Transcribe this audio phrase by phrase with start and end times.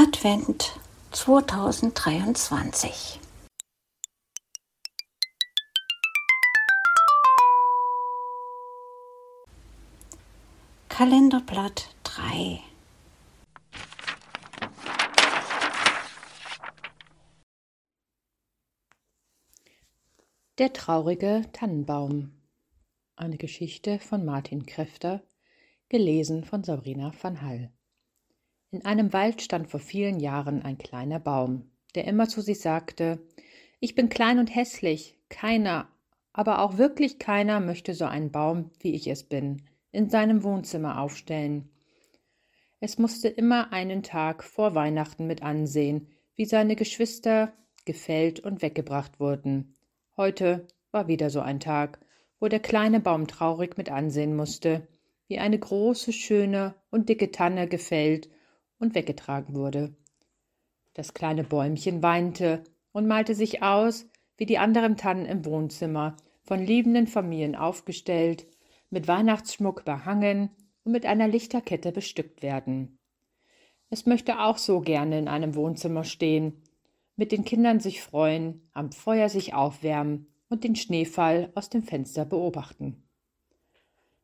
[0.00, 0.78] Advent
[1.10, 3.18] 2023.
[10.88, 12.60] Kalenderblatt 3
[20.58, 22.40] Der traurige Tannenbaum.
[23.16, 25.24] Eine Geschichte von Martin Kräfter,
[25.88, 27.72] gelesen von Sabrina van Hall.
[28.70, 33.18] In einem Wald stand vor vielen Jahren ein kleiner Baum, der immer zu sich sagte
[33.80, 35.88] Ich bin klein und hässlich, keiner,
[36.32, 41.00] aber auch wirklich keiner möchte so einen Baum, wie ich es bin, in seinem Wohnzimmer
[41.00, 41.70] aufstellen.
[42.80, 47.52] Es musste immer einen Tag vor Weihnachten mit ansehen, wie seine Geschwister
[47.84, 49.74] gefällt und weggebracht wurden,
[50.18, 52.00] Heute war wieder so ein Tag,
[52.40, 54.88] wo der kleine Baum traurig mit ansehen musste,
[55.28, 58.28] wie eine große, schöne und dicke Tanne gefällt
[58.78, 59.94] und weggetragen wurde.
[60.94, 66.64] Das kleine Bäumchen weinte und malte sich aus, wie die anderen Tannen im Wohnzimmer, von
[66.64, 68.46] liebenden Familien aufgestellt,
[68.90, 70.50] mit Weihnachtsschmuck behangen
[70.84, 72.98] und mit einer Lichterkette bestückt werden.
[73.90, 76.62] Es möchte auch so gerne in einem Wohnzimmer stehen,
[77.16, 82.24] mit den Kindern sich freuen, am Feuer sich aufwärmen und den Schneefall aus dem Fenster
[82.24, 83.07] beobachten.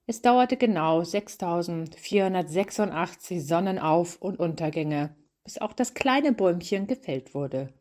[0.06, 7.72] Es dauerte genau 6486 Sonnenauf- und Untergänge, bis auch das kleine Bäumchen gefällt wurde.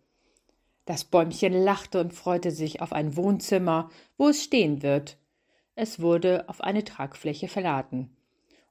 [0.86, 5.18] Das Bäumchen lachte und freute sich auf ein Wohnzimmer, wo es stehen wird.
[5.76, 8.16] Es wurde auf eine Tragfläche verladen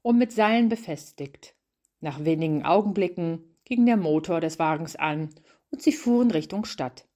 [0.02, 1.54] und mit Seilen befestigt.
[2.00, 5.30] Nach wenigen Augenblicken ging der Motor des Wagens an
[5.70, 7.06] und sie fuhren Richtung Stadt.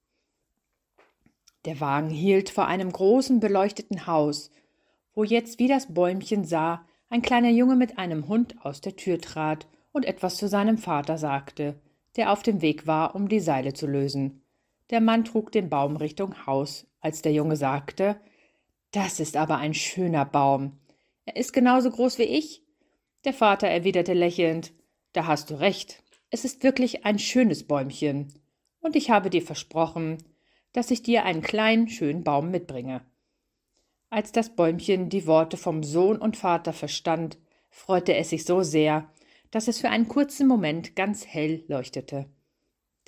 [1.65, 4.51] Der Wagen hielt vor einem großen beleuchteten Haus,
[5.17, 9.19] wo jetzt wie das Bäumchen sah, ein kleiner Junge mit einem Hund aus der Tür
[9.19, 11.81] trat und etwas zu seinem Vater sagte,
[12.17, 14.43] der auf dem Weg war, um die Seile zu lösen.
[14.91, 18.17] Der Mann trug den Baum Richtung Haus, als der Junge sagte
[18.91, 20.77] Das ist aber ein schöner Baum.
[21.25, 22.61] Er ist genauso groß wie ich.
[23.25, 24.71] Der Vater erwiderte lächelnd
[25.13, 26.03] Da hast du recht.
[26.29, 28.35] Es ist wirklich ein schönes Bäumchen
[28.81, 30.19] und ich habe dir versprochen,
[30.73, 33.01] dass ich dir einen kleinen, schönen Baum mitbringe.
[34.09, 37.37] Als das Bäumchen die Worte vom Sohn und Vater verstand,
[37.69, 39.09] freute es sich so sehr,
[39.51, 42.25] dass es für einen kurzen Moment ganz hell leuchtete.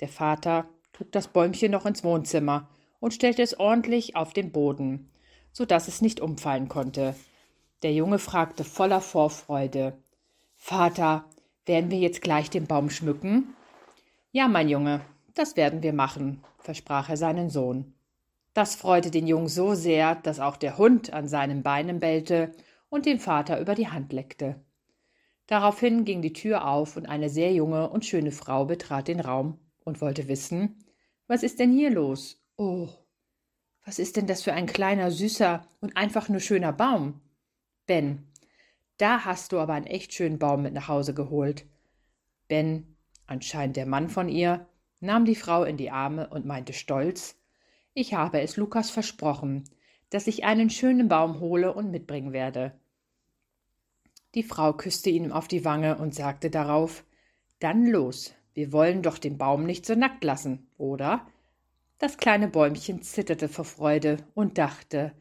[0.00, 2.68] Der Vater trug das Bäumchen noch ins Wohnzimmer
[3.00, 5.10] und stellte es ordentlich auf den Boden,
[5.52, 7.14] so dass es nicht umfallen konnte.
[7.82, 9.96] Der Junge fragte voller Vorfreude
[10.54, 11.24] Vater,
[11.64, 13.54] werden wir jetzt gleich den Baum schmücken?
[14.32, 15.00] Ja, mein Junge,
[15.34, 17.94] das werden wir machen, versprach er seinen Sohn.
[18.52, 22.52] Das freute den Jungen so sehr, dass auch der Hund an seinen Beinen bellte
[22.88, 24.60] und den Vater über die Hand leckte.
[25.46, 29.58] Daraufhin ging die Tür auf und eine sehr junge und schöne Frau betrat den Raum
[29.84, 30.84] und wollte wissen,
[31.26, 32.42] was ist denn hier los?
[32.56, 32.88] Oh,
[33.84, 37.20] was ist denn das für ein kleiner, süßer und einfach nur schöner Baum?
[37.86, 38.30] Ben,
[38.98, 41.66] da hast du aber einen echt schönen Baum mit nach Hause geholt.
[42.48, 42.96] Ben,
[43.26, 44.66] anscheinend der Mann von ihr,
[45.00, 47.39] nahm die Frau in die Arme und meinte stolz
[47.94, 49.64] Ich habe es Lukas versprochen,
[50.10, 52.78] dass ich einen schönen Baum hole und mitbringen werde.
[54.34, 57.04] Die Frau küsste ihm auf die Wange und sagte darauf
[57.58, 61.26] Dann los, wir wollen doch den Baum nicht so nackt lassen, oder?
[61.98, 65.12] Das kleine Bäumchen zitterte vor Freude und dachte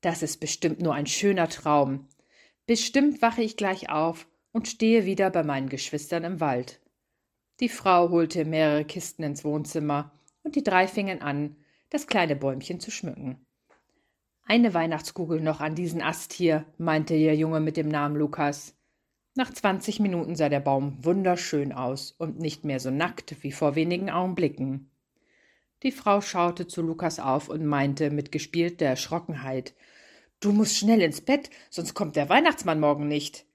[0.00, 2.08] Das ist bestimmt nur ein schöner Traum.
[2.66, 6.80] Bestimmt wache ich gleich auf und stehe wieder bei meinen Geschwistern im Wald.
[7.60, 11.56] Die Frau holte mehrere Kisten ins Wohnzimmer, und die drei fingen an,
[11.90, 13.44] das kleine Bäumchen zu schmücken.
[14.44, 18.76] Eine Weihnachtskugel noch an diesen Ast hier, meinte der Junge mit dem Namen Lukas.
[19.34, 23.74] Nach zwanzig Minuten sah der Baum wunderschön aus und nicht mehr so nackt wie vor
[23.74, 24.90] wenigen Augenblicken.
[25.82, 29.74] Die Frau schaute zu Lukas auf und meinte mit gespielter Erschrockenheit
[30.40, 33.46] Du musst schnell ins Bett, sonst kommt der Weihnachtsmann morgen nicht.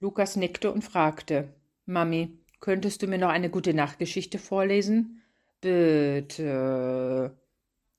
[0.00, 1.54] Lukas nickte und fragte
[1.86, 5.22] Mami, Könntest du mir noch eine gute Nachtgeschichte vorlesen?
[5.60, 7.36] Bitte.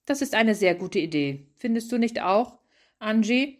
[0.05, 1.45] Das ist eine sehr gute Idee.
[1.57, 2.57] Findest du nicht auch,
[2.99, 3.59] Angie?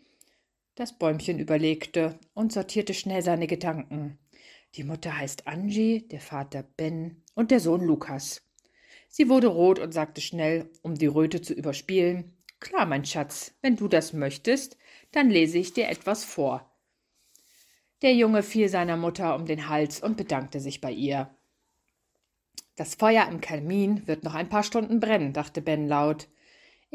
[0.75, 4.17] Das Bäumchen überlegte und sortierte schnell seine Gedanken.
[4.75, 8.41] Die Mutter heißt Angie, der Vater Ben und der Sohn Lukas.
[9.07, 13.75] Sie wurde rot und sagte schnell, um die Röte zu überspielen Klar, mein Schatz, wenn
[13.75, 14.77] du das möchtest,
[15.11, 16.71] dann lese ich dir etwas vor.
[18.01, 21.29] Der Junge fiel seiner Mutter um den Hals und bedankte sich bei ihr.
[22.75, 26.29] Das Feuer im Kamin wird noch ein paar Stunden brennen, dachte Ben laut.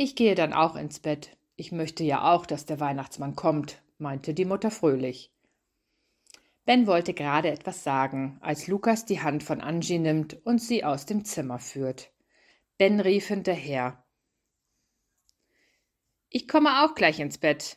[0.00, 1.36] Ich gehe dann auch ins Bett.
[1.56, 5.32] Ich möchte ja auch, dass der Weihnachtsmann kommt, meinte die Mutter fröhlich.
[6.64, 11.04] Ben wollte gerade etwas sagen, als Lukas die Hand von Angie nimmt und sie aus
[11.04, 12.12] dem Zimmer führt.
[12.76, 14.04] Ben rief hinterher.
[16.28, 17.76] Ich komme auch gleich ins Bett.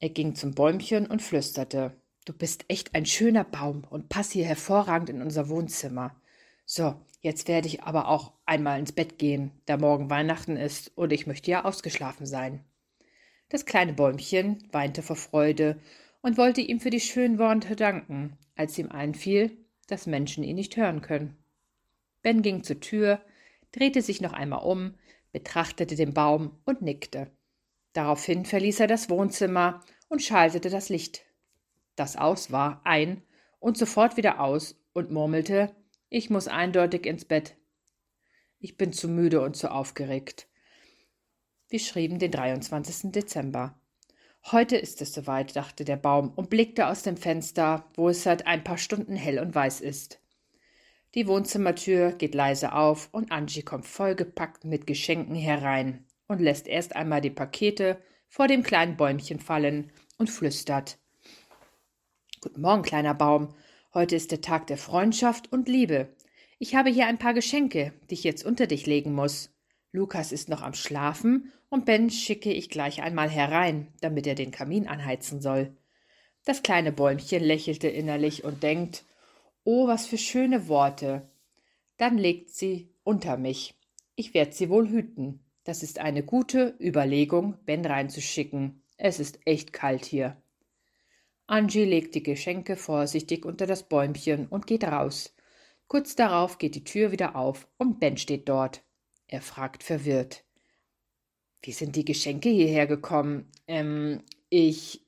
[0.00, 1.98] Er ging zum Bäumchen und flüsterte.
[2.26, 6.20] Du bist echt ein schöner Baum und pass hier hervorragend in unser Wohnzimmer.
[6.70, 11.14] So, jetzt werde ich aber auch einmal ins Bett gehen, da morgen Weihnachten ist und
[11.14, 12.62] ich möchte ja ausgeschlafen sein.
[13.48, 15.80] Das kleine Bäumchen weinte vor Freude
[16.20, 19.56] und wollte ihm für die schönen Worte danken, als ihm einfiel,
[19.86, 21.38] dass Menschen ihn nicht hören können.
[22.20, 23.22] Ben ging zur Tür,
[23.72, 24.94] drehte sich noch einmal um,
[25.32, 27.30] betrachtete den Baum und nickte.
[27.94, 31.22] Daraufhin verließ er das Wohnzimmer und schaltete das Licht,
[31.96, 33.22] das aus war, ein
[33.58, 35.74] und sofort wieder aus und murmelte
[36.10, 37.54] Ich muss eindeutig ins Bett.
[38.60, 40.48] Ich bin zu müde und zu aufgeregt.
[41.68, 43.12] Wir schrieben den 23.
[43.12, 43.78] Dezember.
[44.50, 48.46] Heute ist es soweit, dachte der Baum und blickte aus dem Fenster, wo es seit
[48.46, 50.22] ein paar Stunden hell und weiß ist.
[51.14, 56.96] Die Wohnzimmertür geht leise auf und Angie kommt vollgepackt mit Geschenken herein und lässt erst
[56.96, 60.98] einmal die Pakete vor dem kleinen Bäumchen fallen und flüstert.
[62.40, 63.54] Guten Morgen, kleiner Baum.
[63.94, 66.14] Heute ist der Tag der Freundschaft und Liebe.
[66.58, 69.50] Ich habe hier ein paar Geschenke, die ich jetzt unter dich legen muss.
[69.92, 74.50] Lukas ist noch am Schlafen und Ben schicke ich gleich einmal herein, damit er den
[74.50, 75.74] Kamin anheizen soll.
[76.44, 79.06] Das kleine Bäumchen lächelte innerlich und denkt,
[79.64, 81.30] oh, was für schöne Worte.
[81.96, 83.74] Dann legt sie unter mich.
[84.16, 85.40] Ich werd sie wohl hüten.
[85.64, 88.82] Das ist eine gute Überlegung, Ben reinzuschicken.
[88.98, 90.36] Es ist echt kalt hier.
[91.50, 95.34] Angie legt die Geschenke vorsichtig unter das Bäumchen und geht raus.
[95.86, 98.84] Kurz darauf geht die Tür wieder auf und Ben steht dort.
[99.28, 100.44] Er fragt verwirrt.
[101.62, 103.50] Wie sind die Geschenke hierher gekommen?
[103.66, 105.06] Ähm, ich.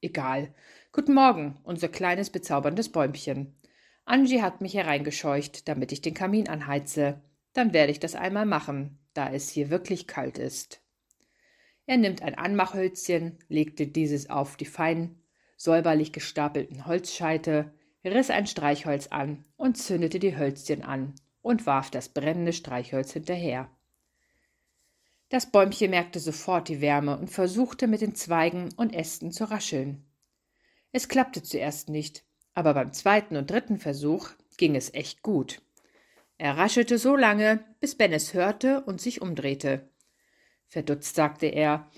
[0.00, 0.54] Egal.
[0.92, 3.58] Guten Morgen, unser kleines bezauberndes Bäumchen.
[4.04, 7.24] Angie hat mich hereingescheucht, damit ich den Kamin anheize.
[7.54, 10.80] Dann werde ich das einmal machen, da es hier wirklich kalt ist.
[11.86, 15.20] Er nimmt ein Anmachhölzchen, legte dieses auf die fein
[15.56, 17.72] säuberlich gestapelten Holzscheite,
[18.04, 23.70] riss ein Streichholz an und zündete die Hölzchen an und warf das brennende Streichholz hinterher.
[25.28, 30.04] Das Bäumchen merkte sofort die Wärme und versuchte mit den Zweigen und Ästen zu rascheln.
[30.92, 32.24] Es klappte zuerst nicht,
[32.54, 35.62] aber beim zweiten und dritten Versuch ging es echt gut.
[36.38, 39.88] Er raschelte so lange, bis Ben es hörte und sich umdrehte.
[40.66, 41.90] Verdutzt sagte er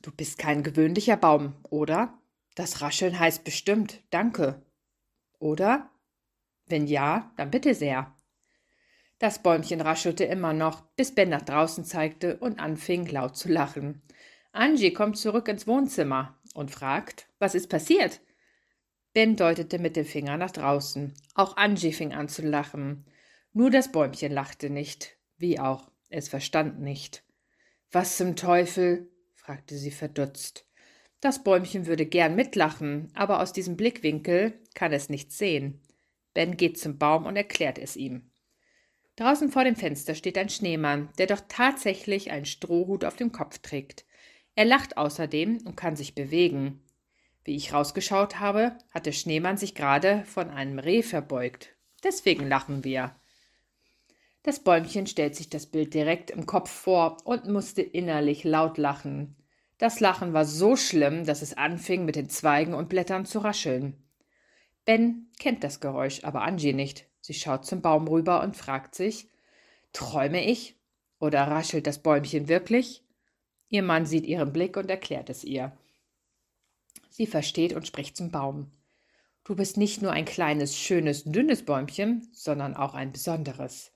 [0.00, 2.18] Du bist kein gewöhnlicher Baum, oder?
[2.54, 4.62] Das Rascheln heißt bestimmt Danke.
[5.38, 5.90] Oder?
[6.66, 8.14] Wenn ja, dann bitte sehr.
[9.18, 14.02] Das Bäumchen raschelte immer noch, bis Ben nach draußen zeigte und anfing laut zu lachen.
[14.52, 18.20] Angie kommt zurück ins Wohnzimmer und fragt, was ist passiert?
[19.12, 21.14] Ben deutete mit dem Finger nach draußen.
[21.34, 23.04] Auch Angie fing an zu lachen.
[23.52, 27.22] Nur das Bäumchen lachte nicht, wie auch, es verstand nicht.
[27.90, 29.10] Was zum Teufel?
[29.34, 30.66] fragte sie verdutzt.
[31.22, 35.80] Das Bäumchen würde gern mitlachen, aber aus diesem Blickwinkel kann es nichts sehen.
[36.34, 38.32] Ben geht zum Baum und erklärt es ihm.
[39.14, 43.58] Draußen vor dem Fenster steht ein Schneemann, der doch tatsächlich einen Strohhut auf dem Kopf
[43.58, 44.04] trägt.
[44.56, 46.82] Er lacht außerdem und kann sich bewegen.
[47.44, 51.76] Wie ich rausgeschaut habe, hat der Schneemann sich gerade von einem Reh verbeugt.
[52.02, 53.14] Deswegen lachen wir.
[54.42, 59.36] Das Bäumchen stellt sich das Bild direkt im Kopf vor und musste innerlich laut lachen.
[59.82, 64.00] Das Lachen war so schlimm, dass es anfing, mit den Zweigen und Blättern zu rascheln.
[64.84, 67.08] Ben kennt das Geräusch, aber Angie nicht.
[67.20, 69.28] Sie schaut zum Baum rüber und fragt sich,
[69.92, 70.76] träume ich?
[71.18, 73.02] Oder raschelt das Bäumchen wirklich?
[73.70, 75.76] Ihr Mann sieht ihren Blick und erklärt es ihr.
[77.10, 78.70] Sie versteht und spricht zum Baum.
[79.42, 83.90] Du bist nicht nur ein kleines, schönes, dünnes Bäumchen, sondern auch ein besonderes.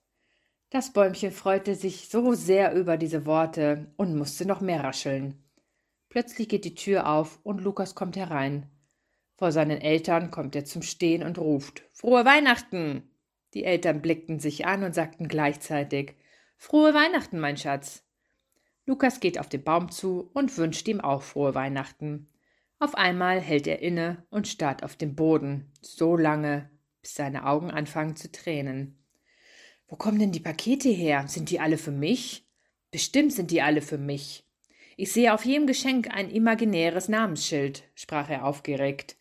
[0.68, 5.45] Das Bäumchen freute sich so sehr über diese Worte und musste noch mehr rascheln.
[6.16, 8.70] Plötzlich geht die Tür auf und Lukas kommt herein.
[9.34, 13.02] Vor seinen Eltern kommt er zum Stehen und ruft Frohe Weihnachten.
[13.52, 16.14] Die Eltern blickten sich an und sagten gleichzeitig
[16.56, 18.02] Frohe Weihnachten, mein Schatz.
[18.86, 22.30] Lukas geht auf den Baum zu und wünscht ihm auch frohe Weihnachten.
[22.78, 26.70] Auf einmal hält er inne und starrt auf den Boden, so lange,
[27.02, 28.96] bis seine Augen anfangen zu tränen.
[29.86, 31.28] Wo kommen denn die Pakete her?
[31.28, 32.48] Sind die alle für mich?
[32.90, 34.45] Bestimmt sind die alle für mich.
[34.98, 39.16] Ich sehe auf jedem Geschenk ein imaginäres Namensschild, sprach er aufgeregt.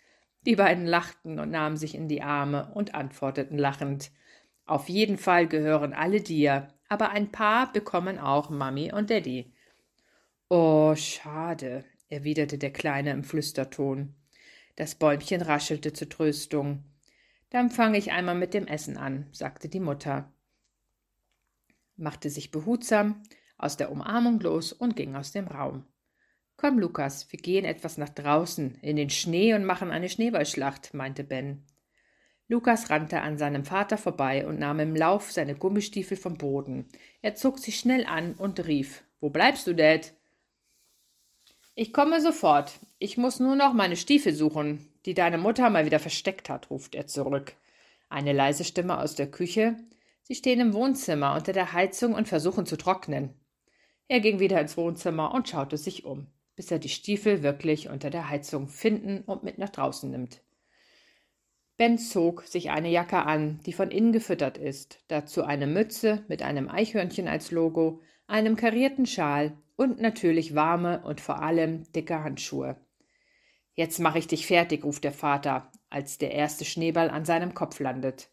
[0.46, 4.12] Die beiden lachten und nahmen sich in die Arme und antworteten lachend.
[4.66, 9.52] Auf jeden Fall gehören alle dir, aber ein paar bekommen auch Mami und Daddy.
[10.48, 14.16] Oh, schade, erwiderte der Kleine im Flüsterton.
[14.78, 16.86] Das Bäumchen raschelte zur Tröstung.
[17.50, 20.32] Dann fange ich einmal mit dem Essen an, sagte die Mutter,
[21.98, 23.24] machte sich behutsam
[23.58, 25.86] aus der Umarmung los und ging aus dem Raum.
[26.58, 31.24] Komm, Lukas, wir gehen etwas nach draußen, in den Schnee und machen eine Schneeballschlacht, meinte
[31.24, 31.66] Ben.
[32.48, 36.88] Lukas rannte an seinem Vater vorbei und nahm im Lauf seine Gummistiefel vom Boden.
[37.22, 40.14] Er zog sie schnell an und rief: Wo bleibst du, Dad?
[41.74, 42.80] Ich komme sofort.
[43.00, 46.96] Ich muss nur noch meine Stiefel suchen, die deine Mutter mal wieder versteckt hat, ruft
[46.96, 47.54] er zurück.
[48.10, 49.76] Eine leise Stimme aus der Küche.
[50.22, 53.34] Sie stehen im Wohnzimmer unter der Heizung und versuchen zu trocknen.
[54.08, 58.10] Er ging wieder ins Wohnzimmer und schaute sich um bis er die Stiefel wirklich unter
[58.10, 60.42] der Heizung finden und mit nach draußen nimmt.
[61.78, 66.42] Ben zog sich eine Jacke an, die von innen gefüttert ist, dazu eine Mütze mit
[66.42, 72.78] einem Eichhörnchen als Logo, einem karierten Schal und natürlich warme und vor allem dicke Handschuhe.
[73.74, 77.82] Jetzt mache ich dich fertig, ruft der Vater, als der erste Schneeball an seinem Kopf
[77.82, 78.30] landet.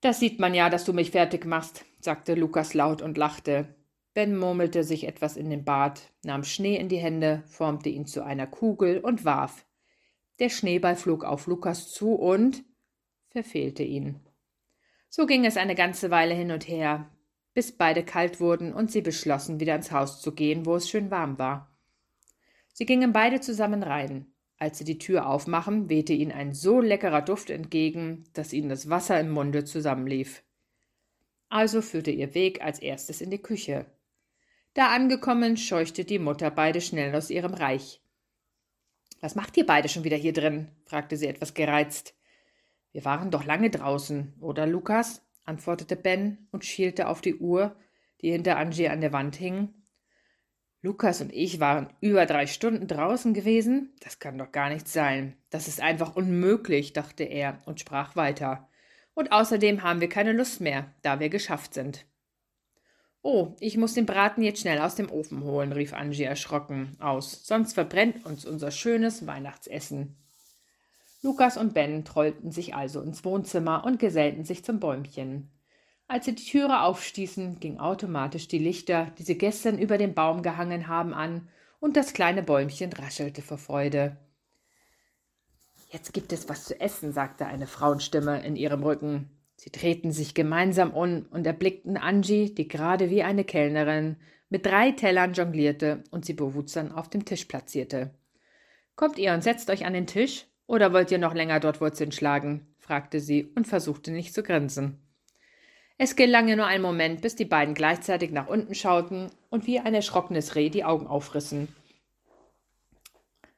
[0.00, 3.74] Das sieht man ja, dass du mich fertig machst, sagte Lukas laut und lachte.
[4.18, 8.24] Ben murmelte sich etwas in den Bart, nahm Schnee in die Hände, formte ihn zu
[8.24, 9.64] einer Kugel und warf.
[10.40, 12.64] Der Schneeball flog auf Lukas zu und
[13.28, 14.18] verfehlte ihn.
[15.08, 17.08] So ging es eine ganze Weile hin und her,
[17.54, 21.12] bis beide kalt wurden und sie beschlossen, wieder ins Haus zu gehen, wo es schön
[21.12, 21.70] warm war.
[22.72, 24.26] Sie gingen beide zusammen rein.
[24.56, 28.90] Als sie die Tür aufmachen, wehte ihnen ein so leckerer Duft entgegen, dass ihnen das
[28.90, 30.42] Wasser im Munde zusammenlief.
[31.48, 33.86] Also führte ihr Weg als erstes in die Küche.
[34.78, 38.00] Da angekommen, scheuchte die Mutter beide schnell aus ihrem Reich.
[39.20, 40.70] Was macht ihr beide schon wieder hier drin?
[40.84, 42.14] fragte sie etwas gereizt.
[42.92, 45.26] Wir waren doch lange draußen, oder Lukas?
[45.44, 47.74] antwortete Ben und schielte auf die Uhr,
[48.20, 49.74] die hinter Angie an der Wand hing.
[50.80, 53.96] Lukas und ich waren über drei Stunden draußen gewesen?
[53.98, 55.36] Das kann doch gar nicht sein.
[55.50, 58.68] Das ist einfach unmöglich, dachte er und sprach weiter.
[59.14, 62.06] Und außerdem haben wir keine Lust mehr, da wir geschafft sind.
[63.22, 67.46] Oh, ich muss den Braten jetzt schnell aus dem Ofen holen, rief Angie erschrocken aus,
[67.46, 70.16] sonst verbrennt uns unser schönes Weihnachtsessen.
[71.22, 75.50] Lukas und Ben trollten sich also ins Wohnzimmer und gesellten sich zum Bäumchen.
[76.06, 80.42] Als sie die Türe aufstießen, ging automatisch die Lichter, die sie gestern über den Baum
[80.42, 81.48] gehangen haben, an,
[81.80, 84.16] und das kleine Bäumchen raschelte vor Freude.
[85.90, 89.30] Jetzt gibt es was zu essen, sagte eine Frauenstimme in ihrem Rücken.
[89.60, 94.16] Sie drehten sich gemeinsam um und erblickten Angie, die gerade wie eine Kellnerin
[94.48, 98.14] mit drei Tellern jonglierte und sie behutsam auf dem Tisch platzierte.
[98.94, 102.12] Kommt ihr und setzt euch an den Tisch, oder wollt ihr noch länger dort Wurzeln
[102.12, 102.72] schlagen?
[102.78, 105.02] fragte sie und versuchte nicht zu grinsen.
[105.96, 109.80] Es gelang ihr nur ein Moment, bis die beiden gleichzeitig nach unten schauten und wie
[109.80, 111.66] ein erschrockenes Reh die Augen aufrissen.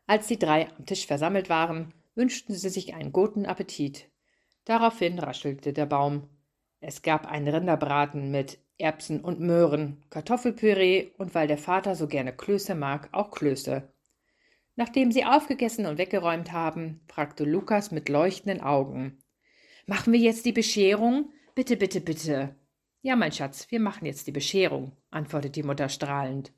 [0.07, 4.09] Als die drei am Tisch versammelt waren, wünschten sie sich einen guten Appetit.
[4.64, 6.29] Daraufhin raschelte der Baum.
[6.81, 12.35] Es gab einen Rinderbraten mit Erbsen und Möhren, Kartoffelpüree und weil der Vater so gerne
[12.35, 13.93] Klöße mag, auch Klöße.
[14.76, 19.23] Nachdem sie aufgegessen und weggeräumt haben, fragte Lukas mit leuchtenden Augen.
[19.87, 21.33] Machen wir jetzt die Bescherung?
[21.55, 22.55] Bitte, bitte, bitte.
[23.02, 26.52] Ja, mein Schatz, wir machen jetzt die Bescherung, antwortete die Mutter strahlend.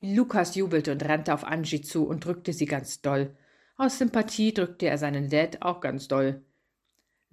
[0.00, 3.36] Lukas jubelte und rannte auf Angie zu und drückte sie ganz doll.
[3.76, 6.45] Aus Sympathie drückte er seinen Dad auch ganz doll.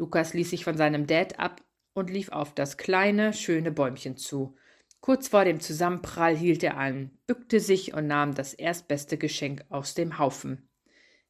[0.03, 1.61] Lukas ließ sich von seinem Dad ab
[1.93, 4.53] und lief auf das kleine, schöne Bäumchen zu.
[4.99, 9.93] Kurz vor dem Zusammenprall hielt er an, bückte sich und nahm das erstbeste Geschenk aus
[9.93, 10.67] dem Haufen.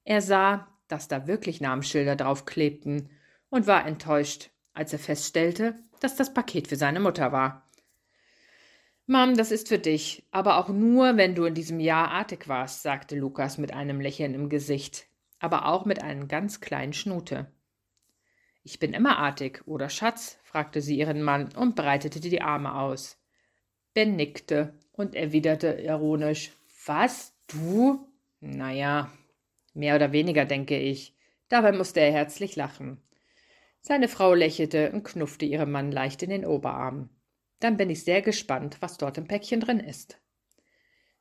[0.05, 3.11] Er sah, dass da wirklich Namensschilder drauf klebten
[3.51, 7.69] und war enttäuscht, als er feststellte, dass das Paket für seine Mutter war.
[9.05, 12.81] Mom, das ist für dich, aber auch nur, wenn du in diesem Jahr artig warst,
[12.81, 15.05] sagte Lukas mit einem Lächeln im Gesicht,
[15.37, 17.52] aber auch mit einem ganz kleinen Schnute.
[18.63, 20.37] Ich bin immer artig, oder Schatz?
[20.43, 23.17] fragte sie ihren Mann und breitete die Arme aus.
[23.93, 26.51] Ben nickte und erwiderte ironisch:
[26.85, 27.33] Was?
[27.47, 28.07] Du?
[28.39, 29.11] Naja,
[29.73, 31.15] mehr oder weniger, denke ich.
[31.49, 33.01] Dabei musste er herzlich lachen.
[33.81, 37.09] Seine Frau lächelte und knuffte ihrem Mann leicht in den Oberarm.
[37.59, 40.19] Dann bin ich sehr gespannt, was dort im Päckchen drin ist.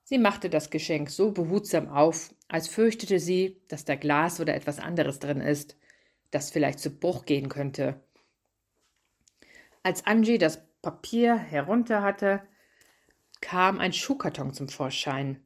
[0.04, 4.78] Sie machte das Geschenk so behutsam auf, als fürchtete sie, dass da Glas oder etwas
[4.78, 5.76] anderes drin ist,
[6.32, 8.00] das vielleicht zu Bruch gehen könnte.
[9.84, 12.42] Als Angie das Papier herunter hatte,
[13.40, 15.44] kam ein Schuhkarton zum Vorschein.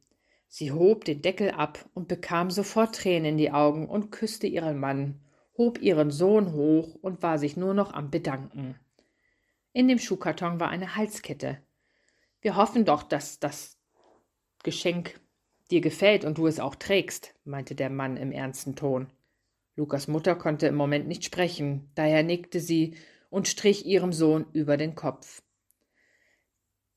[0.48, 4.78] Sie hob den Deckel ab und bekam sofort Tränen in die Augen und küsste ihren
[4.78, 5.20] Mann,
[5.58, 8.78] hob ihren Sohn hoch und war sich nur noch am Bedanken.
[9.72, 11.60] In dem Schuhkarton war eine Halskette.
[12.40, 13.78] Wir hoffen doch, dass das
[14.62, 15.20] Geschenk
[15.70, 19.08] dir gefällt und du es auch trägst, meinte der Mann im ernsten Ton.
[19.76, 22.96] Lukas Mutter konnte im Moment nicht sprechen, daher nickte sie
[23.28, 25.42] und strich ihrem Sohn über den Kopf.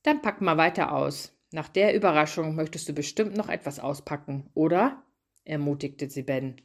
[0.03, 1.35] Dann pack mal weiter aus.
[1.51, 5.03] Nach der Überraschung möchtest du bestimmt noch etwas auspacken, oder?
[5.43, 6.61] ermutigte sie Ben.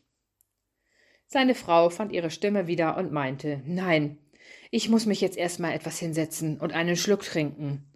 [1.27, 4.19] Seine Frau fand ihre Stimme wieder und meinte Nein,
[4.71, 7.91] ich muss mich jetzt erst mal etwas hinsetzen und einen Schluck trinken.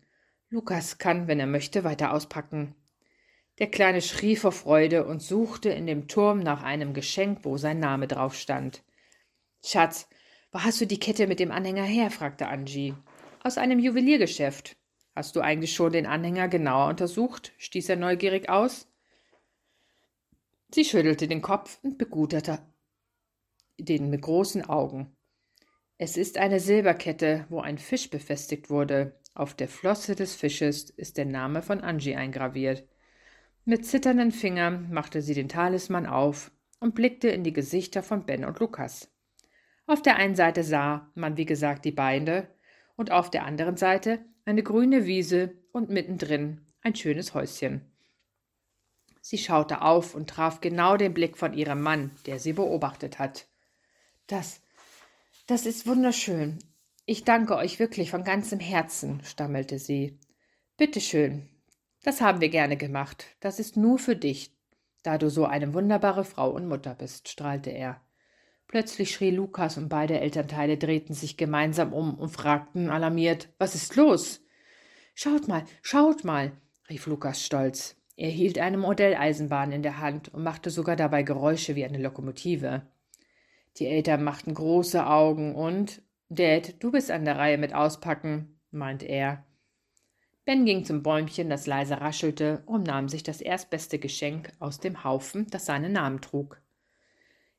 [0.48, 2.74] Lukas kann, wenn er möchte, weiter auspacken.
[3.58, 7.80] Der Kleine schrie vor Freude und suchte in dem Turm nach einem Geschenk, wo sein
[7.80, 8.84] Name drauf stand.
[9.64, 10.08] Schatz,
[10.52, 12.10] wo hast du die Kette mit dem Anhänger her?
[12.10, 12.94] fragte Angie.
[13.42, 14.76] Aus einem Juweliergeschäft.
[15.14, 17.52] Hast du eigentlich schon den Anhänger genauer untersucht?
[17.58, 18.88] stieß er neugierig aus.
[20.72, 22.60] Sie schüttelte den Kopf und begutete
[23.78, 25.16] den mit großen Augen.
[25.98, 29.18] Es ist eine Silberkette, wo ein Fisch befestigt wurde.
[29.34, 32.86] Auf der Flosse des Fisches ist der Name von Angie eingraviert.
[33.68, 38.46] Mit zitternden Fingern machte sie den Talisman auf und blickte in die Gesichter von Ben
[38.46, 39.12] und Lukas.
[39.86, 42.48] Auf der einen Seite sah man, wie gesagt, die Beine
[42.96, 47.84] und auf der anderen Seite eine grüne Wiese und mittendrin ein schönes Häuschen.
[49.20, 53.48] Sie schaute auf und traf genau den Blick von ihrem Mann, der sie beobachtet hat.
[54.28, 54.62] Das,
[55.46, 56.58] das ist wunderschön.
[57.04, 60.18] Ich danke euch wirklich von ganzem Herzen, stammelte sie.
[60.78, 61.50] Bitte schön.
[62.02, 63.26] Das haben wir gerne gemacht.
[63.40, 64.52] Das ist nur für dich,
[65.02, 68.00] da du so eine wunderbare Frau und Mutter bist, strahlte er.
[68.66, 73.96] Plötzlich schrie Lukas und beide Elternteile drehten sich gemeinsam um und fragten alarmiert: Was ist
[73.96, 74.44] los?
[75.14, 76.52] Schaut mal, schaut mal,
[76.88, 77.96] rief Lukas stolz.
[78.16, 82.82] Er hielt eine Modelleisenbahn in der Hand und machte sogar dabei Geräusche wie eine Lokomotive.
[83.78, 89.06] Die Eltern machten große Augen und Dad, du bist an der Reihe mit auspacken, meinte
[89.06, 89.44] er.
[90.48, 95.04] Ben ging zum Bäumchen, das leise raschelte, und nahm sich das erstbeste Geschenk aus dem
[95.04, 96.62] Haufen, das seinen Namen trug.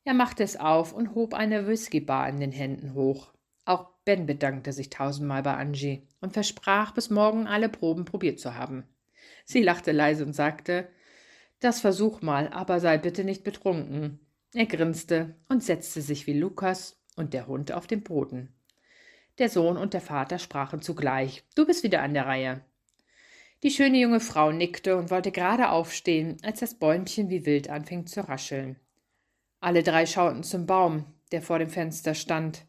[0.06, 3.32] Er machte es auf und hob eine Whiskybar in den Händen hoch.
[3.64, 8.56] Auch Ben bedankte sich tausendmal bei Angie und versprach, bis morgen alle Proben probiert zu
[8.56, 8.86] haben.
[9.46, 10.90] Sie lachte leise und sagte,
[11.60, 14.20] das versuch mal, aber sei bitte nicht betrunken.
[14.56, 18.52] Er grinste und setzte sich wie Lukas und der Hund auf den Boden.
[19.38, 21.44] Der Sohn und der Vater sprachen zugleich.
[21.54, 22.62] Du bist wieder an der Reihe.
[23.62, 28.08] Die schöne junge Frau nickte und wollte gerade aufstehen, als das Bäumchen wie wild anfing
[28.08, 28.80] zu rascheln.
[29.60, 32.66] Alle drei schauten zum Baum, der vor dem Fenster stand.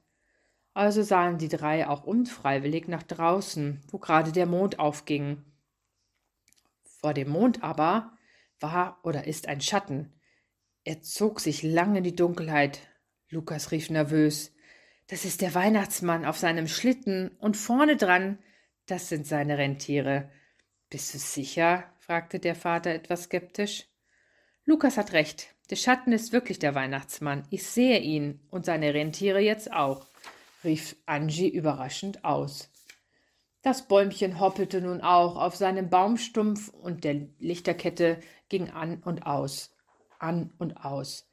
[0.75, 5.45] Also sahen die drei auch unfreiwillig nach draußen, wo gerade der Mond aufging.
[7.01, 8.13] Vor dem Mond aber
[8.59, 10.13] war oder ist ein Schatten.
[10.83, 12.81] Er zog sich lang in die Dunkelheit.
[13.29, 14.53] Lukas rief nervös.
[15.07, 18.39] Das ist der Weihnachtsmann auf seinem Schlitten und vorne dran,
[18.87, 20.31] das sind seine Rentiere.
[20.91, 21.85] Bist du sicher?
[22.01, 23.87] fragte der Vater etwas skeptisch.
[24.65, 25.55] Lukas hat recht.
[25.71, 27.47] Der Schatten ist wirklich der Weihnachtsmann.
[27.51, 30.05] Ich sehe ihn und seine Rentiere jetzt auch,
[30.65, 32.71] rief Angie überraschend aus.
[33.63, 39.77] Das Bäumchen hoppelte nun auch auf seinem Baumstumpf und der Lichterkette ging an und aus,
[40.19, 41.31] an und aus.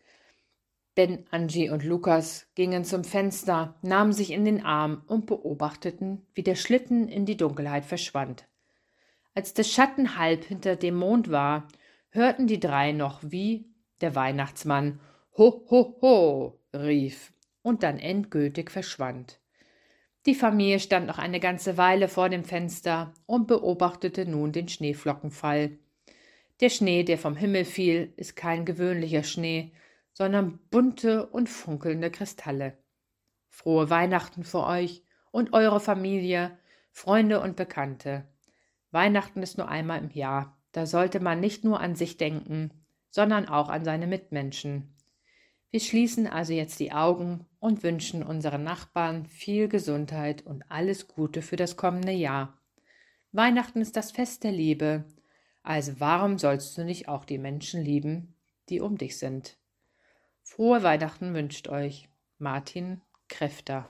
[0.93, 6.43] Ben, Angie und Lukas gingen zum Fenster, nahmen sich in den Arm und beobachteten, wie
[6.43, 8.48] der Schlitten in die Dunkelheit verschwand.
[9.38, 11.67] Als der Schatten halb hinter dem Mond war,
[12.10, 13.69] hörten die drei noch, wie
[14.02, 15.00] der Weihnachtsmann
[15.38, 19.39] Ho, ho, ho rief und dann endgültig verschwand.
[20.26, 25.78] Die Familie stand noch eine ganze Weile vor dem Fenster und beobachtete nun den Schneeflockenfall.
[26.60, 29.71] Der Schnee, der vom Himmel fiel, ist kein gewöhnlicher Schnee,
[30.13, 32.76] sondern bunte und funkelnde Kristalle.
[33.50, 36.58] Frohe Weihnachten für euch und eure Familie,
[36.91, 38.26] Freunde und Bekannte.
[38.91, 40.58] Weihnachten ist nur einmal im Jahr.
[40.71, 42.71] Da sollte man nicht nur an sich denken,
[43.10, 44.93] sondern auch an seine Mitmenschen.
[45.69, 51.41] Wir schließen also jetzt die Augen und wünschen unseren Nachbarn viel Gesundheit und alles Gute
[51.41, 52.58] für das kommende Jahr.
[53.32, 55.06] Weihnachten ist das Fest der Liebe,
[55.63, 58.36] also warum sollst du nicht auch die Menschen lieben,
[58.69, 59.58] die um dich sind?
[60.41, 63.89] Frohe Weihnachten wünscht euch Martin Kräfter.